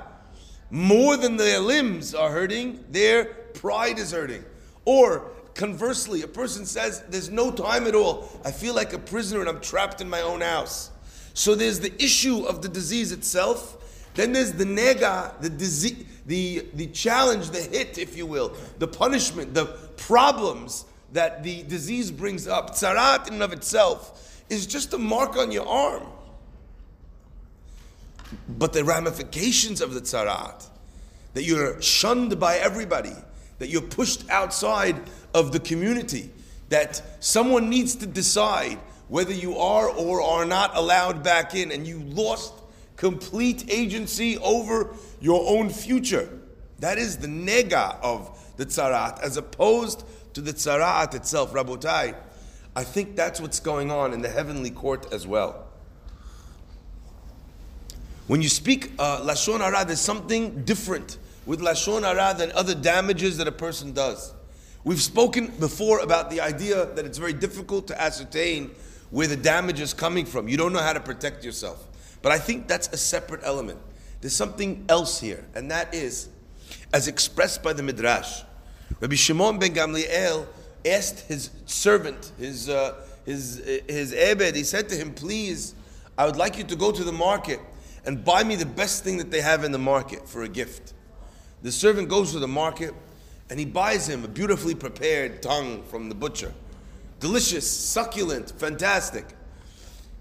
More 0.71 1.17
than 1.17 1.37
their 1.37 1.61
limbs 1.61 2.15
are 2.15 2.31
hurting, 2.31 2.83
their 2.91 3.37
pride 3.55 3.99
is 3.99 4.13
hurting. 4.13 4.45
Or 4.85 5.31
conversely, 5.55 6.23
a 6.23 6.29
person 6.29 6.67
says, 6.67 7.03
There's 7.09 7.31
no 7.31 7.51
time 7.51 7.87
at 7.87 7.95
all. 7.95 8.29
I 8.45 8.53
feel 8.53 8.75
like 8.75 8.93
a 8.93 8.99
prisoner 8.99 9.41
and 9.41 9.49
I'm 9.49 9.61
trapped 9.61 10.01
in 10.01 10.09
my 10.09 10.21
own 10.21 10.41
house. 10.41 10.91
So 11.35 11.55
there's 11.55 11.81
the 11.81 11.93
issue 12.03 12.45
of 12.45 12.63
the 12.63 12.69
disease 12.69 13.13
itself. 13.13 13.77
Then 14.15 14.33
there's 14.33 14.53
the 14.53 14.65
nega, 14.65 15.41
the 15.41 15.51
disease, 15.51 16.05
the, 16.27 16.67
the 16.75 16.89
challenge, 16.89 17.51
the 17.51 17.63
hit, 17.63 17.99
if 17.99 18.17
you 18.17 18.27
will, 18.27 18.55
the 18.79 18.89
punishment, 18.89 19.55
the 19.55 19.67
problems 19.97 20.85
that 21.13 21.43
the 21.43 21.63
disease 21.63 22.11
brings 22.11 22.49
up. 22.49 22.71
Tzarat 22.71 23.29
in 23.29 23.35
and 23.35 23.43
of 23.43 23.53
itself 23.53 24.43
is 24.51 24.67
just 24.67 24.93
a 24.93 24.99
mark 24.99 25.37
on 25.37 25.53
your 25.53 25.67
arm. 25.67 26.07
But 28.49 28.73
the 28.73 28.85
ramifications 28.85 29.81
of 29.81 29.95
the 29.95 30.01
tzarat, 30.01 30.67
that 31.35 31.45
you're 31.45 31.81
shunned 31.81 32.39
by 32.39 32.57
everybody, 32.57 33.15
that 33.59 33.69
you're 33.69 33.83
pushed 33.83 34.29
outside 34.31 35.01
of 35.35 35.53
the 35.53 35.61
community, 35.61 36.31
that 36.69 37.03
someone 37.21 37.69
needs 37.69 37.95
to 37.97 38.07
decide 38.07 38.79
whether 39.09 39.33
you 39.33 39.57
are 39.57 39.89
or 39.89 40.23
are 40.23 40.45
not 40.45 40.77
allowed 40.77 41.23
back 41.23 41.55
in, 41.55 41.73
and 41.73 41.87
you 41.87 42.01
lost 42.01 42.53
complete 42.97 43.65
agency 43.71 44.37
over 44.39 44.95
your 45.21 45.49
own 45.49 45.71
future. 45.71 46.29
That 46.81 46.99
is 46.99 47.19
the 47.19 47.27
nega 47.27 47.99
of 48.03 48.39
the 48.57 48.67
tzarat, 48.67 49.21
as 49.21 49.37
opposed 49.37 50.05
to 50.35 50.41
the 50.41 50.53
tzarat 50.53 51.15
itself. 51.15 51.53
Rabotai, 51.53 52.15
I 52.77 52.85
think 52.85 53.17
that's 53.17 53.41
what's 53.41 53.61
going 53.61 53.91
on 53.91 54.13
in 54.13 54.21
the 54.21 54.29
heavenly 54.29 54.71
court 54.71 55.13
as 55.13 55.27
well. 55.27 55.67
When 58.27 58.43
you 58.43 58.49
speak 58.51 58.93
uh, 58.99 59.23
Lashon 59.23 59.61
Hara, 59.61 59.87
there's 59.87 60.01
something 60.01 60.65
different 60.65 61.17
with 61.49 61.61
Lashon 61.61 62.03
Hara 62.03 62.35
than 62.37 62.53
other 62.53 62.75
damages 62.75 63.39
that 63.39 63.49
a 63.49 63.53
person 63.53 63.95
does. 63.95 64.35
We've 64.85 65.01
spoken 65.01 65.47
before 65.59 66.01
about 66.01 66.31
the 66.31 66.43
idea 66.43 66.85
that 66.85 67.07
it's 67.07 67.17
very 67.17 67.33
difficult 67.33 67.87
to 67.89 67.99
ascertain 67.99 68.71
where 69.09 69.27
the 69.27 69.37
damage 69.37 69.81
is 69.81 69.95
coming 69.95 70.27
from. 70.27 70.47
You 70.47 70.59
don't 70.59 70.75
know 70.75 70.83
how 70.83 70.93
to 70.93 71.01
protect 71.01 71.45
yourself. 71.45 71.89
But 72.21 72.33
I 72.33 72.39
think 72.39 72.69
that's 72.69 72.89
a 72.89 72.99
separate 72.99 73.41
element. 73.45 73.79
There's 74.21 74.37
something 74.37 74.85
else 74.91 75.21
here, 75.21 75.43
and 75.55 75.71
that 75.71 75.95
is, 75.95 76.29
as 76.93 77.09
expressed 77.09 77.63
by 77.63 77.73
the 77.73 77.83
Midrash, 77.83 78.43
Rabbi 79.01 79.15
Shimon 79.15 79.59
ben 79.59 79.73
Gamliel 79.73 80.47
asked 80.85 81.21
his 81.21 81.49
servant, 81.65 82.31
his, 82.39 82.69
uh, 82.69 82.95
his, 83.25 83.63
his 83.89 84.13
Ebed, 84.13 84.55
he 84.55 84.65
said 84.65 84.91
to 84.91 84.97
him, 84.97 85.15
Please, 85.15 85.75
I 86.19 86.27
would 86.27 86.37
like 86.37 86.59
you 86.59 86.65
to 86.65 86.77
go 86.77 86.93
to 86.93 87.05
the 87.05 87.13
market 87.13 87.61
and 88.05 88.23
buy 88.23 88.45
me 88.45 88.55
the 88.55 88.67
best 88.67 89.03
thing 89.03 89.17
that 89.17 89.31
they 89.31 89.41
have 89.41 89.65
in 89.65 89.73
the 89.73 89.79
market 89.79 90.29
for 90.29 90.43
a 90.43 90.49
gift. 90.49 90.93
The 91.63 91.73
servant 91.73 92.09
goes 92.09 92.33
to 92.33 92.39
the 92.39 92.49
market 92.49 92.95
and 93.51 93.59
he 93.59 93.65
buys 93.65 94.09
him 94.09 94.25
a 94.25 94.29
beautifully 94.29 94.75
prepared 94.75 95.43
tongue 95.43 95.83
from 95.85 96.09
the 96.09 96.15
butcher. 96.15 96.53
Delicious, 97.21 97.69
succulent, 97.69 98.53
fantastic. 98.59 99.25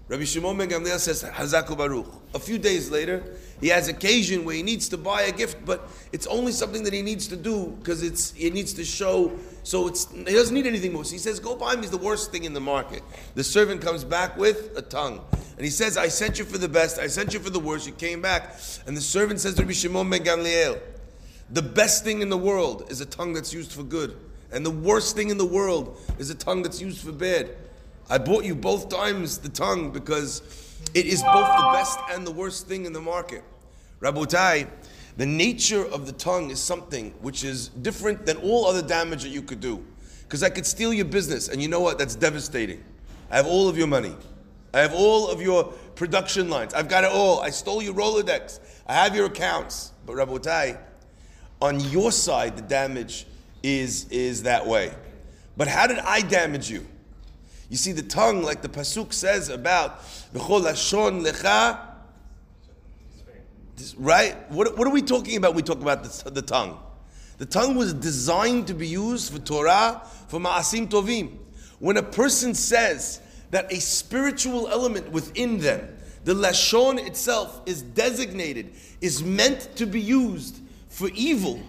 Rabbi 0.08 0.24
Shimon 0.24 0.56
ben 0.56 0.70
Gamliel 0.70 0.98
says, 0.98 1.22
Hazaku 1.22 1.76
Baruch. 1.76 2.06
A 2.34 2.38
few 2.38 2.56
days 2.56 2.90
later, 2.90 3.22
he 3.60 3.68
has 3.68 3.88
occasion 3.88 4.44
where 4.46 4.54
he 4.54 4.62
needs 4.62 4.88
to 4.88 4.96
buy 4.96 5.22
a 5.22 5.32
gift, 5.32 5.64
but 5.66 5.86
it's 6.12 6.26
only 6.26 6.50
something 6.50 6.82
that 6.84 6.94
he 6.94 7.02
needs 7.02 7.28
to 7.28 7.36
do 7.36 7.76
because 7.78 8.02
it's 8.02 8.32
he 8.32 8.48
needs 8.48 8.72
to 8.72 8.84
show. 8.84 9.32
So 9.64 9.86
it's 9.86 10.10
he 10.10 10.24
doesn't 10.24 10.54
need 10.54 10.66
anything 10.66 10.94
more. 10.94 11.04
So 11.04 11.12
he 11.12 11.18
says, 11.18 11.38
"Go 11.40 11.56
buy 11.56 11.76
me 11.76 11.86
the 11.86 11.98
worst 11.98 12.32
thing 12.32 12.44
in 12.44 12.54
the 12.54 12.60
market." 12.60 13.02
The 13.34 13.44
servant 13.44 13.82
comes 13.82 14.02
back 14.02 14.38
with 14.38 14.72
a 14.76 14.82
tongue, 14.82 15.20
and 15.32 15.64
he 15.64 15.70
says, 15.70 15.98
"I 15.98 16.08
sent 16.08 16.38
you 16.38 16.46
for 16.46 16.56
the 16.56 16.68
best. 16.68 16.98
I 16.98 17.06
sent 17.06 17.34
you 17.34 17.40
for 17.40 17.50
the 17.50 17.60
worst. 17.60 17.86
You 17.86 17.92
came 17.92 18.22
back." 18.22 18.58
And 18.86 18.96
the 18.96 19.02
servant 19.02 19.40
says 19.40 19.54
to 19.54 19.62
Rabbi 19.62 19.74
Shimon 19.74 20.08
ben 20.08 20.24
Gamliel, 20.24 20.78
"The 21.50 21.62
best 21.62 22.04
thing 22.04 22.20
in 22.20 22.28
the 22.28 22.38
world 22.38 22.86
is 22.90 23.00
a 23.00 23.06
tongue 23.06 23.32
that's 23.32 23.52
used 23.52 23.72
for 23.72 23.82
good, 23.82 24.16
and 24.52 24.64
the 24.64 24.70
worst 24.70 25.16
thing 25.16 25.30
in 25.30 25.38
the 25.38 25.46
world 25.46 26.00
is 26.18 26.30
a 26.30 26.34
tongue 26.34 26.62
that's 26.62 26.80
used 26.80 26.98
for 26.98 27.12
bad." 27.12 27.56
I 28.10 28.18
bought 28.18 28.44
you 28.44 28.54
both 28.54 28.88
times 28.88 29.38
the 29.38 29.50
tongue 29.50 29.90
because 29.90 30.42
it 30.94 31.06
is 31.06 31.22
both 31.22 31.56
the 31.58 31.70
best 31.72 31.98
and 32.10 32.26
the 32.26 32.30
worst 32.30 32.66
thing 32.66 32.86
in 32.86 32.92
the 32.92 33.00
market. 33.00 33.44
Rabotai, 34.00 34.68
the 35.16 35.26
nature 35.26 35.84
of 35.84 36.06
the 36.06 36.12
tongue 36.12 36.50
is 36.50 36.60
something 36.60 37.12
which 37.20 37.44
is 37.44 37.68
different 37.68 38.24
than 38.24 38.36
all 38.38 38.66
other 38.66 38.80
damage 38.80 39.24
that 39.24 39.30
you 39.30 39.42
could 39.42 39.60
do. 39.60 39.84
Because 40.22 40.42
I 40.42 40.50
could 40.50 40.64
steal 40.64 40.92
your 40.92 41.06
business, 41.06 41.48
and 41.48 41.60
you 41.60 41.68
know 41.68 41.80
what? 41.80 41.98
That's 41.98 42.14
devastating. 42.14 42.82
I 43.30 43.36
have 43.36 43.46
all 43.46 43.68
of 43.68 43.76
your 43.76 43.86
money. 43.86 44.14
I 44.72 44.80
have 44.80 44.94
all 44.94 45.28
of 45.28 45.42
your 45.42 45.64
production 45.94 46.48
lines. 46.48 46.74
I've 46.74 46.88
got 46.88 47.04
it 47.04 47.10
all. 47.10 47.40
I 47.40 47.50
stole 47.50 47.82
your 47.82 47.94
Rolodex. 47.94 48.60
I 48.86 48.94
have 48.94 49.16
your 49.16 49.26
accounts. 49.26 49.92
But 50.06 50.16
Rabotai, 50.16 50.78
on 51.60 51.80
your 51.80 52.12
side, 52.12 52.56
the 52.56 52.62
damage 52.62 53.26
is, 53.62 54.08
is 54.10 54.44
that 54.44 54.66
way. 54.66 54.92
But 55.56 55.68
how 55.68 55.86
did 55.86 55.98
I 55.98 56.20
damage 56.20 56.70
you? 56.70 56.86
You 57.68 57.76
see, 57.76 57.92
the 57.92 58.02
tongue, 58.02 58.42
like 58.42 58.62
the 58.62 58.68
pasuk 58.68 59.12
says 59.12 59.48
about 59.50 60.00
"V'chol 60.32 60.62
lashon 60.62 61.26
lecha," 61.26 61.78
right? 63.96 64.50
What, 64.50 64.78
what 64.78 64.86
are 64.86 64.92
we 64.92 65.02
talking 65.02 65.36
about? 65.36 65.54
We 65.54 65.62
talk 65.62 65.80
about 65.82 66.04
the, 66.04 66.30
the 66.30 66.42
tongue. 66.42 66.78
The 67.38 67.46
tongue 67.46 67.76
was 67.76 67.92
designed 67.92 68.66
to 68.68 68.74
be 68.74 68.88
used 68.88 69.32
for 69.32 69.38
Torah, 69.38 70.02
for 70.28 70.40
ma'asim 70.40 70.88
tovim. 70.88 71.36
When 71.78 71.96
a 71.96 72.02
person 72.02 72.54
says 72.54 73.20
that 73.50 73.70
a 73.72 73.80
spiritual 73.80 74.68
element 74.68 75.10
within 75.10 75.58
them, 75.58 75.96
the 76.24 76.34
lashon 76.34 77.04
itself 77.04 77.60
is 77.66 77.82
designated, 77.82 78.72
is 79.00 79.22
meant 79.22 79.76
to 79.76 79.86
be 79.86 80.00
used 80.00 80.60
for 80.88 81.08
evil. 81.14 81.60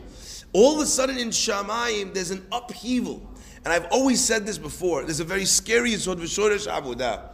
All 0.54 0.76
of 0.76 0.82
a 0.82 0.86
sudden 0.86 1.18
in 1.18 1.30
Shamayim, 1.30 2.14
there's 2.14 2.32
an 2.32 2.46
upheaval. 2.52 3.22
And 3.64 3.74
I've 3.74 3.88
always 3.92 4.24
said 4.24 4.46
this 4.46 4.58
before. 4.58 5.04
There's 5.04 5.20
a 5.20 5.26
very 5.26 5.46
scary 5.46 5.92
Yisod 5.92 6.16
V'Shoresh 6.16 6.68
Avodah. 6.68 7.30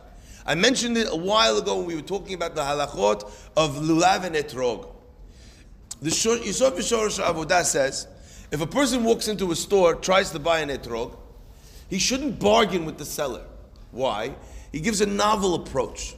I 0.46 0.56
mentioned 0.56 0.98
it 0.98 1.08
a 1.10 1.16
while 1.16 1.58
ago 1.58 1.78
when 1.78 1.86
we 1.86 1.96
were 1.96 2.02
talking 2.02 2.34
about 2.34 2.56
the 2.56 2.62
halachot 2.62 3.24
of 3.56 3.76
lulav 3.78 4.24
and 4.24 4.36
etrog. 4.36 4.90
The 6.02 6.10
Yisod 6.10 6.72
V'Shoresh 6.72 7.24
Avodah 7.24 7.64
says, 7.64 8.08
if 8.52 8.62
a 8.62 8.68
person 8.68 9.04
walks 9.04 9.28
into 9.28 9.52
a 9.52 9.56
store, 9.56 9.96
tries 9.96 10.32
to 10.32 10.40
buy 10.40 10.60
an 10.60 10.70
etrog, 10.70 11.18
he 11.90 12.00
shouldn't 12.00 12.40
bargain 12.40 12.86
with 12.86 12.98
the 12.98 13.06
seller. 13.06 13.44
Why? 13.92 14.36
He 14.72 14.80
gives 14.80 15.02
a 15.02 15.06
novel 15.06 15.56
approach. 15.56 16.16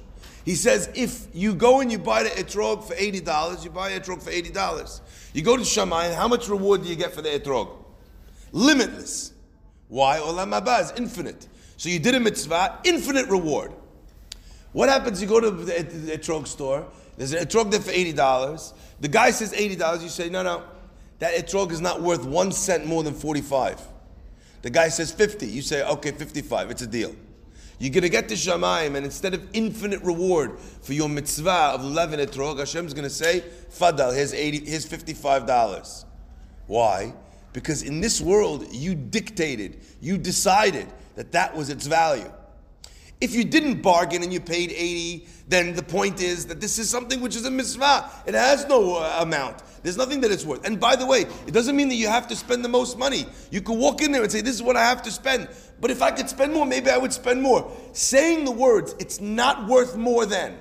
He 0.48 0.56
says, 0.56 0.90
if 0.96 1.28
you 1.34 1.54
go 1.54 1.82
and 1.82 1.92
you 1.92 2.00
buy 2.00 2.24
the 2.24 2.30
etrog 2.30 2.86
for 2.86 2.94
$80, 2.94 3.66
you 3.66 3.70
buy 3.70 3.92
etrog 3.92 4.24
for 4.24 4.32
$80. 4.32 5.02
You 5.34 5.42
go 5.42 5.58
to 5.58 5.64
Shamayim, 5.64 6.16
how 6.16 6.30
much 6.30 6.48
reward 6.48 6.84
do 6.84 6.88
you 6.88 6.96
get 6.96 7.14
for 7.14 7.22
the 7.22 7.28
etrog? 7.28 7.76
Limitless. 8.54 9.34
Why? 9.90 10.20
Olam 10.20 10.58
haba 10.58 10.84
is 10.84 10.94
infinite. 10.96 11.50
So 11.76 11.90
you 11.90 12.00
did 12.00 12.16
a 12.16 12.22
mitzvah, 12.22 12.80
infinite 12.86 13.28
reward. 13.28 13.74
What 14.72 14.88
happens? 14.88 15.22
You 15.22 15.28
go 15.28 15.42
to 15.42 15.52
the 15.52 15.74
etrog 15.74 16.48
store. 16.48 16.88
There's 17.18 17.34
an 17.34 17.46
etrog 17.46 17.70
there 17.70 17.82
for 17.82 17.92
eighty 17.92 18.14
dollars. 18.14 18.74
The 19.02 19.10
guy 19.10 19.32
says 19.32 19.52
eighty 19.54 19.76
dollars. 19.76 20.02
You 20.02 20.08
say 20.08 20.30
no, 20.30 20.44
no, 20.44 20.64
that 21.20 21.36
etrog 21.36 21.72
is 21.72 21.82
not 21.82 22.02
worth 22.02 22.24
one 22.24 22.54
cent 22.54 22.86
more 22.86 23.04
than 23.04 23.16
forty-five. 23.16 23.82
The 24.62 24.70
guy 24.70 24.88
says 24.88 25.12
fifty. 25.12 25.48
You 25.48 25.62
say 25.62 25.84
okay, 25.84 26.12
fifty-five. 26.12 26.72
It's 26.72 26.84
a 26.84 26.88
deal. 26.88 27.14
You're 27.80 27.94
gonna 27.94 28.10
get 28.10 28.28
to 28.30 28.36
Shamayim, 28.36 28.96
and 28.96 29.06
instead 29.06 29.34
of 29.34 29.48
infinite 29.54 30.02
reward 30.02 30.58
for 30.60 30.94
your 30.94 31.10
mitzvah 31.10 31.74
of 31.74 31.82
eleven 31.82 32.20
etrog, 32.20 32.60
Hashem's 32.60 32.94
gonna 32.94 33.10
say, 33.10 33.44
"Fadal, 33.70 34.16
here's 34.16 34.34
eighty, 34.34 34.66
here's 34.66 34.86
fifty-five 34.86 35.46
dollars." 35.46 36.06
Why? 36.66 37.14
Because 37.54 37.84
in 37.84 38.02
this 38.02 38.20
world, 38.22 38.68
you 38.72 38.94
dictated, 38.94 39.80
you 40.02 40.18
decided 40.18 40.88
that 41.16 41.32
that 41.32 41.56
was 41.56 41.70
its 41.70 41.88
value. 41.88 42.32
If 43.20 43.34
you 43.34 43.44
didn't 43.44 43.82
bargain 43.82 44.22
and 44.22 44.32
you 44.32 44.40
paid 44.40 44.72
80, 44.72 45.28
then 45.48 45.74
the 45.74 45.82
point 45.82 46.22
is 46.22 46.46
that 46.48 46.62
this 46.62 46.78
is 46.78 46.88
something 46.88 47.20
which 47.20 47.36
is 47.36 47.46
a 47.46 47.52
mitzvah. 47.52 48.12
It 48.28 48.36
has 48.36 48.68
no 48.68 48.98
uh, 48.98 49.18
amount. 49.22 49.64
There's 49.88 49.98
nothing 49.98 50.22
that 50.22 50.32
it's 50.32 50.46
worth. 50.46 50.66
And 50.66 50.80
by 50.80 50.96
the 50.96 51.06
way, 51.06 51.22
it 51.22 51.54
doesn't 51.54 51.76
mean 51.76 51.88
that 51.90 51.96
you 51.96 52.08
have 52.08 52.28
to 52.28 52.36
spend 52.36 52.64
the 52.64 52.70
most 52.70 52.98
money. 52.98 53.26
You 53.52 53.62
could 53.62 53.78
walk 53.78 54.02
in 54.02 54.12
there 54.12 54.22
and 54.22 54.32
say, 54.32 54.42
This 54.42 54.56
is 54.56 54.62
what 54.62 54.76
I 54.76 54.84
have 54.84 55.02
to 55.04 55.12
spend. 55.12 55.48
But 55.80 55.92
if 55.92 56.02
I 56.02 56.12
could 56.12 56.30
spend 56.30 56.54
more, 56.54 56.66
maybe 56.66 56.90
I 56.90 56.98
would 56.98 57.14
spend 57.14 57.42
more. 57.42 57.72
Saying 57.94 58.46
the 58.46 58.52
words, 58.52 58.96
it's 59.00 59.22
not 59.22 59.68
worth 59.68 59.96
more 59.96 60.26
than, 60.26 60.58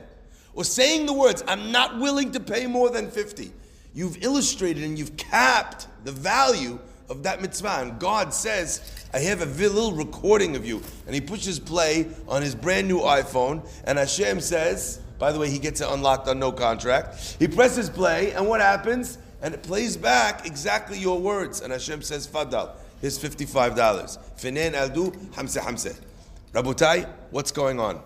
or 0.54 0.64
saying 0.64 1.06
the 1.06 1.12
words, 1.12 1.42
I'm 1.48 1.72
not 1.72 1.98
willing 1.98 2.32
to 2.32 2.40
pay 2.40 2.66
more 2.66 2.90
than 2.90 3.10
50 3.10 3.52
you've 3.96 4.22
illustrated 4.22 4.84
and 4.84 4.98
you've 4.98 5.16
capped 5.16 5.88
the 6.04 6.12
value 6.12 6.78
of 7.08 7.22
that 7.22 7.40
mitzvah. 7.40 7.78
And 7.80 7.98
God 7.98 8.32
says, 8.32 9.06
I 9.12 9.20
have 9.20 9.40
a 9.40 9.46
little 9.46 9.92
recording 9.92 10.54
of 10.54 10.66
you. 10.66 10.82
And 11.06 11.14
he 11.14 11.20
pushes 11.20 11.58
play 11.58 12.06
on 12.28 12.42
his 12.42 12.54
brand 12.54 12.86
new 12.86 13.00
iPhone. 13.00 13.66
And 13.84 13.98
Hashem 13.98 14.40
says, 14.40 15.00
by 15.18 15.32
the 15.32 15.38
way, 15.38 15.50
he 15.50 15.58
gets 15.58 15.80
it 15.80 15.88
unlocked 15.88 16.28
on 16.28 16.38
no 16.38 16.52
contract. 16.52 17.36
He 17.38 17.48
presses 17.48 17.88
play, 17.88 18.32
and 18.32 18.46
what 18.46 18.60
happens? 18.60 19.18
And 19.42 19.54
it 19.54 19.62
plays 19.62 19.96
back 19.96 20.46
exactly 20.46 20.98
your 20.98 21.20
words. 21.20 21.60
And 21.60 21.72
Hashem 21.72 22.02
says, 22.02 22.26
Fadal, 22.26 22.70
here's 23.00 23.18
$55. 23.18 23.74
Finen 24.38 24.74
aldu, 24.74 25.14
hamse 25.32 25.58
hamse. 25.58 26.00
Rabotai, 26.52 27.08
what's 27.30 27.52
going 27.52 27.78
on? 27.80 28.02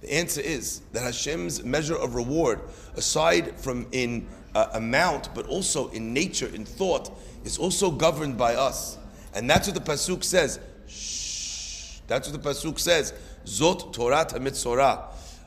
The 0.00 0.12
answer 0.12 0.40
is 0.42 0.80
that 0.92 1.02
Hashem's 1.02 1.64
measure 1.64 1.96
of 1.96 2.14
reward, 2.14 2.60
aside 2.96 3.58
from 3.58 3.86
in 3.92 4.26
uh, 4.54 4.68
amount, 4.74 5.34
but 5.34 5.46
also 5.46 5.88
in 5.88 6.12
nature, 6.12 6.46
in 6.46 6.64
thought, 6.64 7.10
is 7.44 7.58
also 7.58 7.90
governed 7.90 8.36
by 8.36 8.54
us. 8.54 8.98
And 9.34 9.48
that's 9.48 9.66
what 9.66 9.74
the 9.74 9.92
Pasuk 9.92 10.22
says. 10.22 10.60
Shh. 10.86 11.98
That's 12.06 12.30
what 12.30 12.42
the 12.42 12.48
Pasuk 12.48 12.78
says. 12.78 13.14
Zot 13.46 13.92
Torah 13.92 14.26
Mitzorah. 14.26 15.04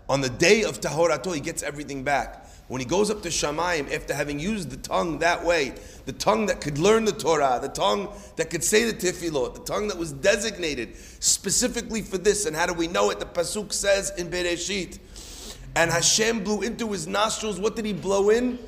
On 0.10 0.22
the 0.22 0.30
day 0.30 0.64
of 0.64 0.80
Tahorato, 0.80 1.32
he 1.32 1.42
gets 1.42 1.64
everything 1.64 2.04
back. 2.04 2.46
When 2.68 2.82
he 2.82 2.86
goes 2.86 3.10
up 3.10 3.22
to 3.22 3.30
Shamayim, 3.30 3.94
after 3.94 4.14
having 4.14 4.40
used 4.40 4.70
the 4.70 4.78
tongue 4.78 5.20
that 5.20 5.44
way, 5.44 5.74
the 6.06 6.12
tongue 6.12 6.48
that 6.48 6.60
could 6.60 6.78
learn 6.78 7.06
the 7.06 7.14
Torah, 7.14 7.60
the 7.62 7.70
tongue 7.70 8.10
that 8.36 8.50
could 8.50 8.64
say 8.64 8.90
the 8.90 8.94
Tefillot, 8.94 9.54
the 9.54 9.64
tongue 9.64 9.88
that 9.88 9.98
was 9.98 10.12
designated 10.12 10.98
specifically 11.20 12.02
for 12.02 12.18
this, 12.18 12.46
and 12.46 12.56
how 12.56 12.66
do 12.66 12.74
we 12.74 12.88
know 12.88 13.10
it? 13.10 13.20
The 13.20 13.26
Pasuk 13.26 13.72
says 13.72 14.12
in 14.18 14.30
Bereshit, 14.30 15.00
and 15.76 15.92
Hashem 15.92 16.44
blew 16.44 16.62
into 16.62 16.92
his 16.92 17.08
nostrils, 17.08 17.60
what 17.60 17.76
did 17.76 17.86
he 17.86 17.94
blow 17.94 18.30
in? 18.30 18.60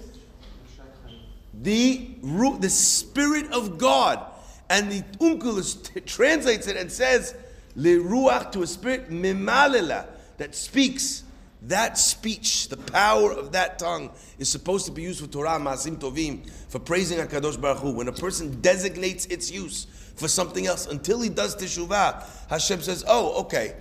the 1.61 2.09
root, 2.21 2.61
the 2.61 2.69
spirit 2.69 3.51
of 3.51 3.77
God, 3.77 4.25
and 4.69 4.91
the 4.91 5.01
Onkelos 5.19 5.93
t- 5.93 5.99
translates 6.01 6.67
it 6.67 6.77
and 6.77 6.91
says 6.91 7.35
ruach 7.75 8.51
to 8.51 8.63
a 8.63 8.67
spirit 8.67 9.09
mimalela 9.09 10.05
that 10.37 10.55
speaks. 10.55 11.23
That 11.63 11.97
speech, 11.97 12.69
the 12.69 12.77
power 12.77 13.33
of 13.33 13.51
that 13.51 13.79
tongue, 13.79 14.11
is 14.37 14.47
supposed 14.47 14.85
to 14.85 14.91
be 14.93 15.01
used 15.01 15.19
for 15.19 15.27
Torah, 15.27 15.59
Masim 15.59 15.97
Tovim, 15.97 16.49
for 16.69 16.79
praising 16.79 17.19
Hakadosh 17.19 17.59
Baruch 17.59 17.79
Hu. 17.79 17.91
When 17.91 18.07
a 18.07 18.13
person 18.13 18.61
designates 18.61 19.25
its 19.25 19.51
use 19.51 19.87
for 20.15 20.29
something 20.29 20.67
else 20.67 20.87
until 20.87 21.19
he 21.19 21.27
does 21.27 21.55
teshuvah, 21.57 22.23
Hashem 22.49 22.81
says, 22.81 23.03
"Oh, 23.07 23.41
okay, 23.41 23.75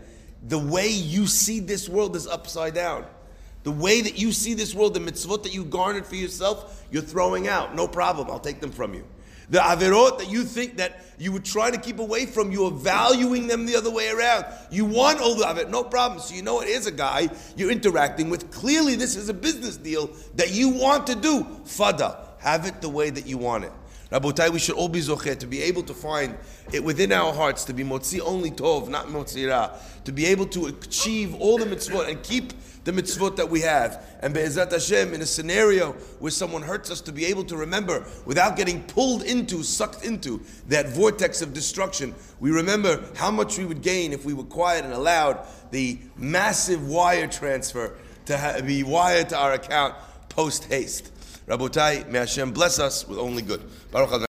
the 0.47 0.58
way 0.58 0.88
you 0.88 1.28
see 1.28 1.61
this 1.61 1.88
world 1.88 2.16
is 2.16 2.26
upside 2.26 2.75
down." 2.75 3.06
The 3.62 3.73
way 3.73 4.00
that 4.00 4.18
you 4.18 4.32
see 4.32 4.54
this 4.54 4.75
world, 4.75 4.94
the 4.94 5.00
mitzvot 5.00 5.42
that 5.42 5.52
you 5.52 5.64
garnered 5.64 6.06
for 6.06 6.14
yourself, 6.14 6.85
you're 6.90 7.02
throwing 7.02 7.49
out. 7.49 7.75
No 7.75 7.87
problem. 7.87 8.30
I'll 8.30 8.38
take 8.38 8.61
them 8.61 8.73
from 8.73 8.94
you. 8.94 9.04
The 9.50 9.59
averot 9.59 10.19
that 10.19 10.31
you 10.31 10.45
think 10.45 10.76
that 10.76 11.05
you 11.19 11.33
would 11.33 11.45
try 11.45 11.71
to 11.71 11.78
keep 11.78 11.99
away 11.99 12.26
from, 12.26 12.52
you 12.52 12.64
are 12.67 12.71
valuing 12.71 13.47
them 13.47 13.67
the 13.67 13.76
other 13.76 13.90
way 13.90 14.11
around. 14.11 14.45
You 14.71 14.85
want 14.85 15.21
all 15.21 15.35
the 15.35 15.45
averot, 15.45 15.71
no 15.71 15.85
problem. 15.85 16.21
So 16.21 16.35
you 16.35 16.43
know 16.43 16.61
it 16.61 16.69
is 16.69 16.87
a 16.87 16.93
guy 16.93 17.28
you're 17.57 17.71
interacting 17.71 18.31
with. 18.31 18.50
Clearly, 18.50 18.95
this 18.95 19.17
is 19.17 19.28
a 19.28 19.35
business 19.35 19.76
deal 19.76 20.11
that 20.37 20.52
you 20.52 20.69
want 20.69 21.07
to 21.07 21.14
do. 21.14 21.45
Fada, 21.64 22.28
have 22.38 22.67
it 22.67 22.81
the 22.81 22.88
way 22.88 23.11
that 23.11 23.26
you 23.26 23.38
want 23.38 23.64
it. 23.64 23.73
Rabotai, 24.11 24.50
we 24.50 24.59
should 24.59 24.77
all 24.77 24.88
be 24.88 25.00
zocher 25.00 25.38
to 25.38 25.47
be 25.47 25.61
able 25.62 25.83
to 25.83 25.93
find 25.93 26.37
it 26.73 26.83
within 26.83 27.12
our 27.12 27.35
hearts 27.35 27.65
to 27.65 27.75
be 27.75 27.85
motzi 27.85 28.21
only 28.21 28.50
tov, 28.50 28.88
not 28.88 29.09
motzi 29.09 29.50
ra, 29.50 29.71
to 30.05 30.12
be 30.12 30.25
able 30.25 30.47
to 30.47 30.67
achieve 30.67 31.35
all 31.35 31.59
the 31.59 31.67
mitzvot 31.67 32.09
and 32.09 32.23
keep 32.23 32.55
the 32.85 32.93
mitzvot 32.93 33.37
that 33.37 33.50
we 33.50 33.61
have. 33.61 34.03
And 34.21 34.33
Be'ezat 34.33 34.73
Hashem, 34.73 35.12
in 35.12 35.21
a 35.21 35.27
scenario 35.27 35.93
where 36.21 36.31
someone 36.31 36.62
hurts 36.62 36.91
us, 36.91 37.03
to 37.03 37.12
be 37.12 37.27
able 37.27 37.45
to 37.45 37.57
remember 37.59 38.07
without 38.25 38.57
getting 38.57 38.83
pulled 38.85 39.25
into, 39.25 39.62
sucked 39.62 40.07
into 40.07 40.41
that 40.69 40.88
vortex 40.88 41.43
of 41.43 41.53
destruction. 41.53 42.15
We 42.41 42.50
remember 42.50 43.05
how 43.15 43.31
much 43.31 43.59
we 43.59 43.67
would 43.67 43.83
gain 43.83 44.15
if 44.15 44.25
we 44.25 44.33
were 44.33 44.45
quiet 44.45 44.87
and 44.87 44.95
allowed 44.95 45.47
the 45.71 45.99
massive 46.17 46.88
wire 46.88 47.27
transfer 47.27 47.95
to 48.25 48.62
be 48.65 48.83
wired 48.85 49.29
to 49.31 49.38
our 49.38 49.53
account 49.53 49.95
post 50.31 50.65
haste. 50.65 51.12
Rabotai, 51.49 52.07
may 52.11 52.19
Hashem 52.19 52.52
bless 52.52 52.78
us 52.78 53.09
with 53.09 53.19
only 53.19 53.40
good. 53.40 53.62
Baruch. 53.90 54.21